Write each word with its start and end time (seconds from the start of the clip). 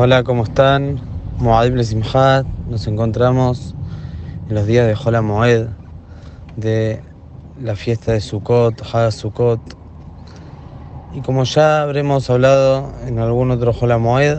Hola, 0.00 0.22
¿cómo 0.22 0.44
están? 0.44 1.00
Moed 1.40 1.82
Simhat, 1.82 2.46
nos 2.70 2.86
encontramos 2.86 3.74
en 4.48 4.54
los 4.54 4.64
días 4.64 4.86
de 4.86 4.94
Hola 4.94 5.22
Moed, 5.22 5.66
de 6.54 7.02
la 7.60 7.74
fiesta 7.74 8.12
de 8.12 8.20
Sukkot, 8.20 8.80
Hag 8.94 9.10
Sukkot. 9.10 9.60
Y 11.14 11.20
como 11.22 11.42
ya 11.42 11.82
habremos 11.82 12.30
hablado 12.30 12.92
en 13.08 13.18
algún 13.18 13.50
otro 13.50 13.74
Hola 13.80 13.98
Moed, 13.98 14.38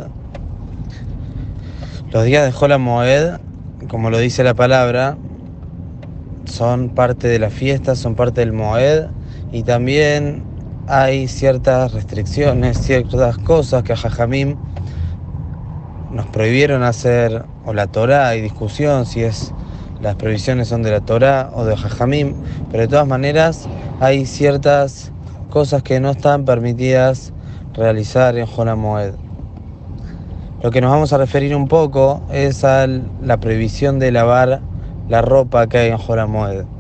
los 2.10 2.23
días 2.23 2.46
de 2.46 2.57
Hola 2.57 2.78
Moed, 2.78 3.33
como 3.89 4.10
lo 4.10 4.17
dice 4.17 4.46
la 4.46 4.53
palabra, 4.53 5.17
son 6.46 6.87
parte 6.87 7.28
de 7.28 7.37
la 7.37 7.49
fiesta, 7.49 7.97
son 7.97 8.15
parte 8.15 8.39
del 8.39 8.53
Moed 8.53 9.07
y 9.51 9.63
también 9.63 10.41
hay 10.87 11.28
ciertas 11.28 11.91
restricciones, 11.91 12.78
ciertas 12.78 13.37
cosas 13.39 13.83
que 13.83 13.91
a 13.91 13.97
Jajamim 13.97 14.55
nos 16.12 16.26
prohibieron 16.27 16.84
hacer, 16.84 17.43
o 17.65 17.73
la 17.73 17.88
Torah, 17.88 18.29
hay 18.29 18.41
discusión 18.41 19.05
si 19.05 19.23
es 19.23 19.53
las 20.02 20.15
prohibiciones 20.15 20.70
son 20.70 20.81
de 20.81 20.91
la 20.91 21.01
Torah 21.01 21.51
o 21.53 21.65
de 21.65 21.75
Jajamim, 21.75 22.35
pero 22.71 22.84
de 22.84 22.88
todas 22.88 23.07
maneras 23.07 23.67
hay 23.99 24.25
ciertas 24.25 25.11
cosas 25.49 25.84
que 25.84 25.99
no 25.99 26.11
están 26.11 26.45
permitidas 26.45 27.34
realizar 27.73 28.37
en 28.37 28.48
Moed. 28.77 29.13
Lo 30.63 30.71
que 30.71 30.81
nos 30.81 30.91
vamos 30.91 31.11
a 31.13 31.17
referir 31.17 31.55
un 31.55 31.67
poco 31.67 32.21
es 32.31 32.63
a 32.63 32.87
la 32.87 33.37
prohibición 33.37 33.99
de 33.99 34.12
lavar 34.12 34.62
la 35.09 35.21
ropa 35.21 35.67
que 35.67 35.77
hay 35.77 35.89
en 35.89 36.31
Moed. 36.31 36.78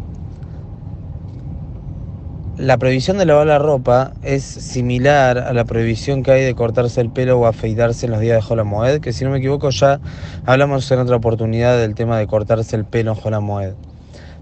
La 2.59 2.77
prohibición 2.77 3.17
de 3.17 3.25
lavar 3.25 3.47
la 3.47 3.57
ropa 3.57 4.11
es 4.21 4.43
similar 4.43 5.37
a 5.37 5.53
la 5.53 5.63
prohibición 5.63 6.23
que 6.23 6.31
hay 6.31 6.43
de 6.43 6.55
cortarse 6.55 6.99
el 6.99 7.09
pelo 7.09 7.39
o 7.39 7.45
afeitarse 7.45 8.05
en 8.05 8.11
los 8.11 8.19
días 8.19 8.49
de 8.49 8.63
Moed, 8.65 8.99
que 8.99 9.13
si 9.13 9.23
no 9.23 9.29
me 9.29 9.37
equivoco 9.37 9.69
ya 9.69 10.01
hablamos 10.45 10.91
en 10.91 10.99
otra 10.99 11.15
oportunidad 11.15 11.77
del 11.77 11.95
tema 11.95 12.17
de 12.17 12.27
cortarse 12.27 12.75
el 12.75 12.83
pelo 12.83 13.15
en 13.23 13.43
Moed. 13.43 13.75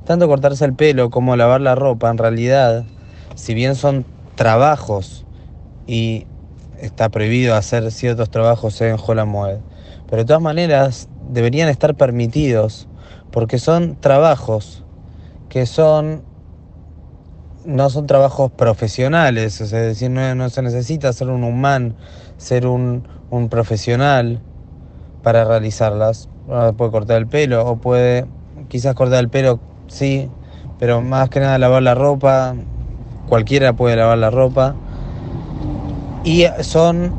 Tanto 0.03 0.27
cortarse 0.27 0.65
el 0.65 0.73
pelo 0.73 1.11
como 1.11 1.35
lavar 1.35 1.61
la 1.61 1.75
ropa, 1.75 2.09
en 2.09 2.17
realidad, 2.17 2.85
si 3.35 3.53
bien 3.53 3.75
son 3.75 4.03
trabajos 4.33 5.27
y 5.85 6.25
está 6.81 7.09
prohibido 7.09 7.53
hacer 7.53 7.91
ciertos 7.91 8.31
trabajos 8.31 8.81
en 8.81 8.97
Moed, 9.27 9.59
pero 10.09 10.23
de 10.23 10.25
todas 10.25 10.41
maneras 10.41 11.07
deberían 11.29 11.69
estar 11.69 11.93
permitidos 11.93 12.87
porque 13.29 13.59
son 13.59 13.95
trabajos 14.01 14.83
que 15.49 15.67
son 15.67 16.23
no 17.67 17.89
son 17.89 18.07
trabajos 18.07 18.49
profesionales, 18.49 19.59
es 19.59 19.71
decir, 19.71 20.09
no, 20.09 20.49
se 20.49 20.61
necesita 20.61 21.11
ser 21.11 21.27
un 21.27 21.43
humano, 21.43 21.95
ser 22.37 22.65
un, 22.65 23.05
profesional 23.49 24.39
para 25.21 25.43
realizarlas. 25.43 26.29
puede 26.77 26.91
cortar 26.91 27.17
el 27.17 27.27
pelo 27.27 27.67
o 27.67 27.75
puede, 27.75 28.25
quizás 28.69 28.95
cortar 28.95 29.19
el 29.19 29.29
pelo, 29.29 29.59
sí, 29.87 30.31
pero 30.79 31.01
más 31.01 31.29
que 31.29 31.41
nada 31.41 31.57
lavar 31.57 31.83
la 31.83 31.93
ropa, 31.93 32.55
cualquiera 33.27 33.73
puede 33.73 33.97
lavar 33.97 34.17
la 34.17 34.29
ropa. 34.29 34.75
Y 36.23 36.45
son 36.61 37.13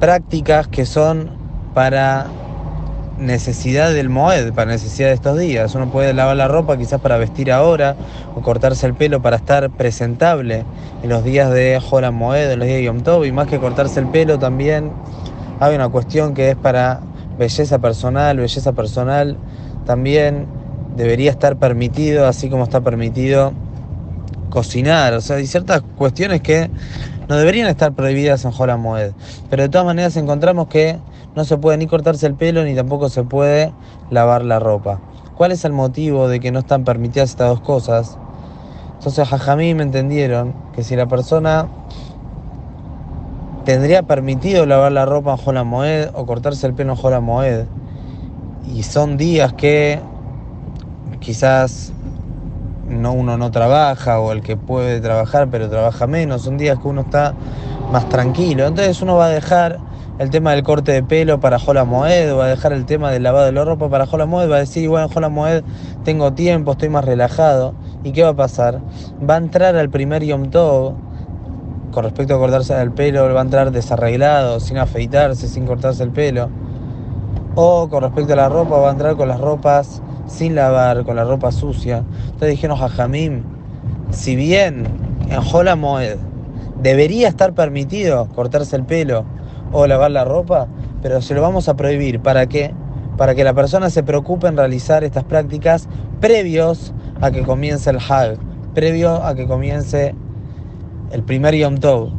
prácticas 0.00 0.66
que 0.66 0.84
son 0.84 1.30
para 1.74 2.26
necesidad 3.20 3.92
del 3.92 4.08
Moed, 4.08 4.52
para 4.52 4.70
necesidad 4.70 5.08
de 5.08 5.14
estos 5.14 5.38
días. 5.38 5.74
Uno 5.74 5.90
puede 5.90 6.12
lavar 6.14 6.36
la 6.36 6.48
ropa 6.48 6.76
quizás 6.76 7.00
para 7.00 7.18
vestir 7.18 7.52
ahora 7.52 7.96
o 8.34 8.40
cortarse 8.40 8.86
el 8.86 8.94
pelo 8.94 9.22
para 9.22 9.36
estar 9.36 9.70
presentable 9.70 10.64
en 11.02 11.08
los 11.08 11.22
días 11.22 11.50
de 11.50 11.80
Joran 11.80 12.14
Moed, 12.14 12.50
en 12.50 12.58
los 12.58 12.66
días 12.66 12.78
de 12.78 12.84
Yom 12.84 13.00
Tov, 13.02 13.24
y 13.24 13.32
más 13.32 13.46
que 13.46 13.58
cortarse 13.58 14.00
el 14.00 14.06
pelo 14.08 14.38
también 14.38 14.90
hay 15.60 15.74
una 15.74 15.88
cuestión 15.88 16.34
que 16.34 16.50
es 16.50 16.56
para 16.56 17.00
belleza 17.38 17.78
personal, 17.78 18.38
belleza 18.38 18.72
personal 18.72 19.36
también 19.84 20.46
debería 20.96 21.30
estar 21.30 21.56
permitido, 21.56 22.26
así 22.26 22.48
como 22.48 22.64
está 22.64 22.80
permitido 22.80 23.52
cocinar, 24.50 25.14
o 25.14 25.20
sea, 25.20 25.36
hay 25.36 25.46
ciertas 25.46 25.82
cuestiones 25.96 26.40
que 26.42 26.70
no 27.28 27.36
deberían 27.36 27.68
estar 27.68 27.92
prohibidas 27.92 28.44
en 28.44 28.50
Joran 28.50 28.80
Moed, 28.80 29.12
pero 29.48 29.62
de 29.62 29.68
todas 29.68 29.86
maneras 29.86 30.16
encontramos 30.16 30.68
que 30.68 30.98
no 31.34 31.44
se 31.44 31.56
puede 31.56 31.78
ni 31.78 31.86
cortarse 31.86 32.26
el 32.26 32.34
pelo 32.34 32.64
ni 32.64 32.74
tampoco 32.74 33.08
se 33.08 33.22
puede 33.22 33.72
lavar 34.10 34.44
la 34.44 34.58
ropa. 34.58 35.00
¿Cuál 35.36 35.52
es 35.52 35.64
el 35.64 35.72
motivo 35.72 36.28
de 36.28 36.40
que 36.40 36.52
no 36.52 36.58
están 36.58 36.84
permitidas 36.84 37.30
estas 37.30 37.48
dos 37.48 37.60
cosas? 37.60 38.18
Entonces 38.98 39.26
Jajamí 39.26 39.74
me 39.74 39.84
entendieron 39.84 40.54
que 40.74 40.82
si 40.82 40.96
la 40.96 41.06
persona 41.06 41.68
tendría 43.64 44.02
permitido 44.02 44.66
lavar 44.66 44.92
la 44.92 45.06
ropa 45.06 45.30
en 45.32 45.36
Jola 45.38 45.64
Moed 45.64 46.10
o 46.14 46.26
cortarse 46.26 46.66
el 46.66 46.74
pelo 46.74 46.92
en 46.92 46.98
Jola 46.98 47.20
Moed, 47.20 47.66
y 48.74 48.82
son 48.82 49.16
días 49.16 49.52
que 49.54 50.00
quizás 51.20 51.92
no, 52.90 53.12
uno 53.12 53.38
no 53.38 53.50
trabaja 53.50 54.20
o 54.20 54.32
el 54.32 54.42
que 54.42 54.56
puede 54.56 55.00
trabajar 55.00 55.48
pero 55.50 55.70
trabaja 55.70 56.06
menos, 56.06 56.42
son 56.42 56.58
días 56.58 56.78
que 56.78 56.88
uno 56.88 57.02
está 57.02 57.34
más 57.90 58.08
tranquilo, 58.08 58.66
entonces 58.66 59.00
uno 59.00 59.16
va 59.16 59.26
a 59.26 59.30
dejar 59.30 59.78
el 60.20 60.28
tema 60.28 60.50
del 60.52 60.62
corte 60.62 60.92
de 60.92 61.02
pelo 61.02 61.40
para 61.40 61.58
Jola 61.58 61.86
Moed, 61.86 62.36
va 62.36 62.44
a 62.44 62.48
dejar 62.48 62.74
el 62.74 62.84
tema 62.84 63.10
del 63.10 63.22
lavado 63.22 63.46
de 63.46 63.52
la 63.52 63.64
ropa 63.64 63.88
para 63.88 64.04
Jola 64.04 64.26
Moed, 64.26 64.50
va 64.50 64.56
a 64.56 64.58
decir, 64.58 64.86
bueno, 64.86 65.08
Jola 65.08 65.30
Moed 65.30 65.64
tengo 66.04 66.34
tiempo, 66.34 66.72
estoy 66.72 66.90
más 66.90 67.06
relajado. 67.06 67.72
¿Y 68.04 68.12
qué 68.12 68.22
va 68.22 68.28
a 68.28 68.36
pasar? 68.36 68.82
Va 69.28 69.36
a 69.36 69.38
entrar 69.38 69.76
al 69.76 69.88
primer 69.88 70.22
Yom 70.22 70.50
Tov, 70.50 70.92
con 71.90 72.04
respecto 72.04 72.34
a 72.34 72.38
cortarse 72.38 72.78
el 72.82 72.92
pelo, 72.92 73.32
va 73.32 73.40
a 73.40 73.44
entrar 73.44 73.72
desarreglado, 73.72 74.60
sin 74.60 74.76
afeitarse, 74.76 75.48
sin 75.48 75.64
cortarse 75.66 76.02
el 76.02 76.10
pelo. 76.10 76.50
O 77.54 77.88
con 77.88 78.02
respecto 78.02 78.34
a 78.34 78.36
la 78.36 78.50
ropa, 78.50 78.76
va 78.76 78.90
a 78.90 78.92
entrar 78.92 79.16
con 79.16 79.26
las 79.26 79.40
ropas 79.40 80.02
sin 80.30 80.54
lavar, 80.54 81.04
con 81.04 81.16
la 81.16 81.24
ropa 81.24 81.52
sucia. 81.52 82.04
Entonces 82.24 82.50
dijeron 82.50 82.80
a 82.80 82.88
Jamim, 82.88 83.42
si 84.10 84.36
bien 84.36 84.84
en 85.28 85.40
Jola 85.42 85.76
Moed 85.76 86.16
debería 86.80 87.28
estar 87.28 87.52
permitido 87.52 88.28
cortarse 88.28 88.76
el 88.76 88.84
pelo, 88.84 89.24
o 89.72 89.86
lavar 89.86 90.10
la 90.10 90.24
ropa, 90.24 90.68
pero 91.02 91.22
se 91.22 91.34
lo 91.34 91.42
vamos 91.42 91.68
a 91.68 91.76
prohibir. 91.76 92.20
¿Para 92.20 92.46
qué? 92.46 92.74
Para 93.16 93.34
que 93.34 93.44
la 93.44 93.54
persona 93.54 93.90
se 93.90 94.02
preocupe 94.02 94.48
en 94.48 94.56
realizar 94.56 95.04
estas 95.04 95.24
prácticas 95.24 95.88
previos 96.20 96.92
a 97.20 97.30
que 97.30 97.42
comience 97.42 97.90
el 97.90 97.98
Hag, 97.98 98.38
previo 98.74 99.22
a 99.22 99.34
que 99.34 99.46
comience 99.46 100.14
el 101.10 101.22
primer 101.22 101.54
Yom 101.54 101.78
Tov. 101.78 102.10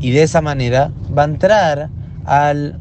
Y 0.00 0.12
de 0.12 0.22
esa 0.22 0.40
manera 0.40 0.92
va 1.16 1.22
a 1.22 1.26
entrar 1.26 1.90
al 2.24 2.78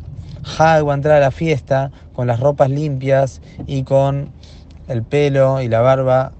Hag, 0.57 0.87
va 0.87 0.91
a 0.91 0.95
entrar 0.95 1.17
a 1.17 1.21
la 1.21 1.31
fiesta 1.31 1.91
con 2.17 2.25
las 2.25 2.39
ropas 2.39 2.71
limpias 2.71 3.41
y 3.67 3.83
con 3.83 4.31
el 4.87 5.03
pelo 5.03 5.61
y 5.61 5.67
la 5.67 5.81
barba 5.81 6.31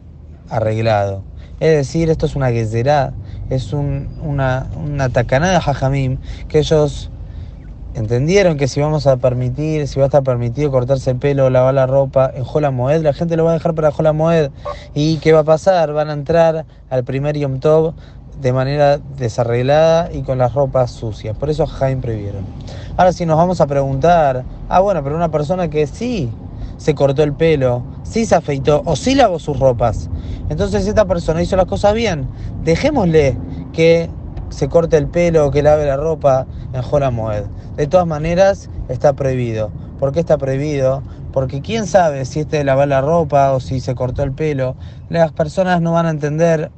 arreglado. 0.50 1.22
Es 1.60 1.78
decir, 1.78 2.10
esto 2.10 2.26
es 2.26 2.36
una 2.36 2.50
gezerá, 2.50 3.14
es 3.52 3.74
una, 3.74 4.66
una 4.76 5.10
tacanada 5.10 5.62
Jajamim 5.62 6.18
que 6.48 6.58
ellos 6.58 7.12
entendieron 7.94 8.58
que 8.58 8.68
si 8.68 8.82
vamos 8.82 9.06
a 9.06 9.18
permitir, 9.18 9.88
si 9.88 10.00
va 10.00 10.06
a 10.06 10.08
estar 10.08 10.24
permitido 10.24 10.72
cortarse 10.72 11.12
el 11.12 11.18
pelo, 11.18 11.52
lavar 11.52 11.76
la 11.76 11.86
ropa 11.86 12.32
en 12.34 12.44
Jola 12.44 12.72
Moed, 12.72 13.04
la 13.04 13.14
gente 13.14 13.38
lo 13.38 13.44
va 13.44 13.52
a 13.52 13.54
dejar 13.54 13.76
para 13.76 13.92
Jola 13.92 14.14
Moed. 14.14 14.50
¿Y 14.96 15.18
qué 15.18 15.32
va 15.32 15.42
a 15.42 15.44
pasar? 15.44 15.94
Van 15.94 16.10
a 16.10 16.14
entrar 16.14 16.66
al 16.90 17.04
primer 17.04 17.38
Yom 17.38 17.60
Tov 17.60 17.94
de 18.42 18.54
manera 18.54 19.00
desarreglada 19.18 20.12
y 20.14 20.22
con 20.22 20.38
las 20.38 20.54
ropas 20.54 20.92
sucias. 20.92 21.38
Por 21.38 21.50
eso 21.50 21.66
Jaime 21.66 22.02
prohibieron. 22.02 22.46
Ahora 22.96 23.14
si 23.14 23.26
nos 23.26 23.38
vamos 23.38 23.62
a 23.62 23.68
preguntar, 23.68 24.44
ah 24.70 24.80
bueno, 24.80 25.04
pero 25.04 25.16
una 25.16 25.30
persona 25.30 25.70
que 25.70 25.88
sí 25.88 26.30
se 26.78 26.94
cortó 26.96 27.24
el 27.24 27.34
pelo, 27.34 27.84
sí 28.04 28.26
se 28.26 28.36
afeitó 28.36 28.84
o 28.86 28.96
sí 28.96 29.16
lavó 29.16 29.40
sus 29.40 29.60
ropas. 29.60 30.10
Entonces 30.50 30.88
esta 30.88 31.06
persona 31.06 31.42
hizo 31.42 31.56
las 31.56 31.66
cosas 31.66 31.94
bien. 31.94 32.28
Dejémosle 32.64 33.38
que 33.74 34.10
se 34.50 34.70
corte 34.70 34.98
el 34.98 35.08
pelo 35.08 35.48
o 35.48 35.52
que 35.52 35.62
lave 35.62 35.86
la 35.86 35.98
ropa 35.98 36.46
en 36.74 36.82
Jola. 36.82 37.12
De 37.76 37.88
todas 37.88 38.08
maneras, 38.08 38.70
está 38.88 39.14
prohibido. 39.14 39.72
¿Por 40.00 40.12
qué 40.12 40.20
está 40.20 40.38
prohibido? 40.38 41.04
Porque 41.34 41.62
quién 41.62 41.86
sabe 41.86 42.26
si 42.26 42.42
este 42.42 42.58
de 42.58 42.64
la 42.64 43.02
ropa 43.02 43.52
o 43.52 43.60
si 43.60 43.80
se 43.80 43.96
cortó 43.96 44.24
el 44.24 44.32
pelo. 44.32 44.76
Las 45.10 45.32
personas 45.32 45.82
no 45.82 45.94
van 45.94 46.06
a 46.06 46.12
entender. 46.12 46.72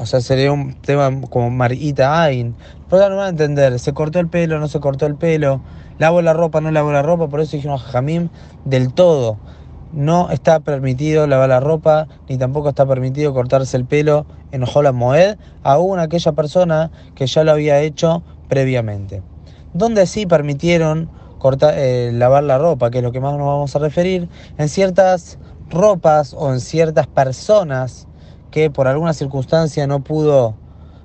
O 0.00 0.06
sea, 0.06 0.20
sería 0.20 0.50
un 0.50 0.74
tema 0.74 1.10
como 1.28 1.50
Marita 1.50 2.22
Ain. 2.22 2.54
Pero 2.88 3.10
no 3.10 3.16
van 3.16 3.26
a 3.26 3.28
entender. 3.28 3.78
¿Se 3.78 3.92
cortó 3.92 4.18
el 4.18 4.28
pelo? 4.28 4.58
¿No 4.58 4.66
se 4.66 4.80
cortó 4.80 5.06
el 5.06 5.14
pelo? 5.14 5.60
¿Lavo 5.98 6.22
la 6.22 6.32
ropa? 6.32 6.60
¿No 6.60 6.70
lavo 6.70 6.90
la 6.90 7.02
ropa? 7.02 7.28
Por 7.28 7.40
eso 7.40 7.56
dijimos 7.56 7.82
Jamim 7.82 8.30
del 8.64 8.92
todo. 8.92 9.36
No 9.92 10.30
está 10.30 10.60
permitido 10.60 11.26
lavar 11.26 11.50
la 11.50 11.60
ropa, 11.60 12.08
ni 12.28 12.38
tampoco 12.38 12.70
está 12.70 12.86
permitido 12.86 13.34
cortarse 13.34 13.76
el 13.76 13.84
pelo 13.84 14.24
en 14.52 14.64
Jola 14.64 14.92
Moed, 14.92 15.36
aún 15.62 15.98
aquella 15.98 16.32
persona 16.32 16.90
que 17.14 17.26
ya 17.26 17.44
lo 17.44 17.50
había 17.52 17.80
hecho 17.80 18.22
previamente 18.48 19.22
donde 19.72 20.06
sí 20.06 20.26
permitieron 20.26 21.08
cortar, 21.38 21.74
eh, 21.76 22.10
lavar 22.12 22.44
la 22.44 22.58
ropa, 22.58 22.90
que 22.90 22.98
es 22.98 23.04
lo 23.04 23.12
que 23.12 23.20
más 23.20 23.36
nos 23.36 23.46
vamos 23.46 23.74
a 23.76 23.78
referir, 23.78 24.28
en 24.58 24.68
ciertas 24.68 25.38
ropas 25.70 26.34
o 26.34 26.52
en 26.52 26.60
ciertas 26.60 27.06
personas 27.06 28.08
que 28.50 28.70
por 28.70 28.88
alguna 28.88 29.12
circunstancia 29.12 29.86
no 29.86 30.02
pudo 30.02 30.54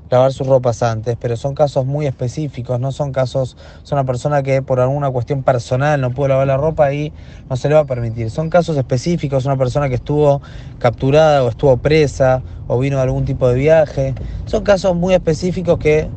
lavar 0.09 0.31
sus 0.33 0.47
ropas 0.47 0.83
antes, 0.83 1.17
pero 1.19 1.35
son 1.35 1.55
casos 1.55 1.85
muy 1.85 2.05
específicos, 2.05 2.79
no 2.79 2.91
son 2.91 3.11
casos, 3.11 3.57
son 3.83 3.97
una 3.97 4.05
persona 4.05 4.43
que 4.43 4.61
por 4.61 4.79
alguna 4.79 5.09
cuestión 5.09 5.43
personal 5.43 5.99
no 5.99 6.11
pudo 6.11 6.29
lavar 6.29 6.47
la 6.47 6.57
ropa 6.57 6.93
y 6.93 7.11
no 7.49 7.55
se 7.55 7.69
le 7.69 7.75
va 7.75 7.81
a 7.81 7.85
permitir. 7.85 8.29
Son 8.29 8.49
casos 8.49 8.77
específicos, 8.77 9.45
una 9.45 9.57
persona 9.57 9.89
que 9.89 9.95
estuvo 9.95 10.41
capturada 10.79 11.43
o 11.43 11.49
estuvo 11.49 11.77
presa 11.77 12.43
o 12.67 12.79
vino 12.79 12.97
de 12.97 13.03
algún 13.03 13.25
tipo 13.25 13.47
de 13.47 13.55
viaje. 13.55 14.13
Son 14.45 14.63
casos 14.63 14.95
muy 14.95 15.13
específicos 15.13 15.79
que 15.79 16.09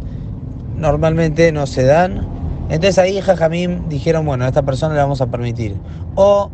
normalmente 0.77 1.51
no 1.53 1.67
se 1.67 1.85
dan. 1.85 2.27
Entonces 2.69 2.99
ahí 2.99 3.21
Jajamim 3.21 3.89
dijeron, 3.89 4.27
bueno, 4.27 4.45
a 4.45 4.49
esta 4.49 4.63
persona 4.63 4.95
le 4.95 5.01
vamos 5.01 5.23
a 5.23 5.27
permitir. 5.27 5.77
O, 6.15 6.51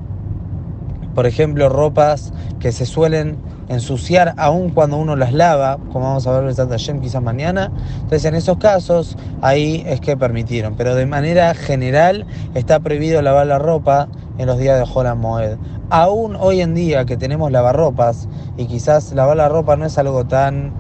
por 1.14 1.26
ejemplo, 1.26 1.68
ropas 1.68 2.32
que 2.60 2.70
se 2.70 2.86
suelen 2.86 3.36
ensuciar 3.68 4.34
aún 4.36 4.70
cuando 4.70 4.96
uno 4.96 5.16
las 5.16 5.32
lava, 5.32 5.78
como 5.92 6.06
vamos 6.06 6.26
a 6.26 6.32
ver 6.32 6.48
en 6.48 6.54
Santa 6.54 6.76
Yem 6.76 7.00
quizás 7.00 7.22
mañana. 7.22 7.70
Entonces 7.96 8.24
en 8.24 8.34
esos 8.34 8.58
casos 8.58 9.16
ahí 9.42 9.84
es 9.86 10.00
que 10.00 10.16
permitieron, 10.16 10.74
pero 10.76 10.94
de 10.94 11.06
manera 11.06 11.54
general 11.54 12.26
está 12.54 12.80
prohibido 12.80 13.22
lavar 13.22 13.46
la 13.46 13.58
ropa 13.58 14.08
en 14.38 14.46
los 14.46 14.58
días 14.58 14.78
de 14.78 14.86
Jola 14.86 15.14
Moed. 15.14 15.56
Aún 15.90 16.36
hoy 16.36 16.60
en 16.60 16.74
día 16.74 17.04
que 17.04 17.16
tenemos 17.16 17.52
lavarropas 17.52 18.28
y 18.56 18.66
quizás 18.66 19.12
lavar 19.12 19.36
la 19.36 19.48
ropa 19.48 19.76
no 19.76 19.86
es 19.86 19.98
algo 19.98 20.24
tan, 20.24 20.72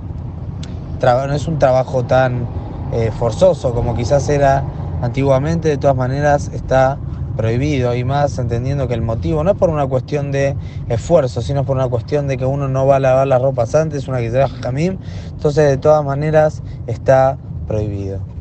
no 1.00 1.32
es 1.32 1.46
un 1.46 1.58
trabajo 1.58 2.04
tan 2.04 2.46
eh, 2.92 3.10
forzoso 3.18 3.74
como 3.74 3.94
quizás 3.94 4.28
era 4.28 4.64
antiguamente, 5.02 5.68
de 5.68 5.76
todas 5.76 5.96
maneras 5.96 6.50
está 6.54 6.98
prohibido 7.36 7.94
y 7.94 8.04
más 8.04 8.38
entendiendo 8.38 8.88
que 8.88 8.94
el 8.94 9.02
motivo 9.02 9.44
no 9.44 9.52
es 9.52 9.56
por 9.56 9.70
una 9.70 9.86
cuestión 9.86 10.32
de 10.32 10.56
esfuerzo, 10.88 11.42
sino 11.42 11.64
por 11.64 11.76
una 11.76 11.88
cuestión 11.88 12.26
de 12.26 12.36
que 12.36 12.44
uno 12.46 12.68
no 12.68 12.86
va 12.86 12.96
a 12.96 13.00
lavar 13.00 13.26
las 13.26 13.42
ropas 13.42 13.74
antes, 13.74 14.08
una 14.08 14.18
que 14.18 14.30
se 14.30 14.46
jamín, 14.62 15.00
entonces 15.30 15.68
de 15.68 15.78
todas 15.78 16.04
maneras 16.04 16.62
está 16.86 17.38
prohibido. 17.66 18.33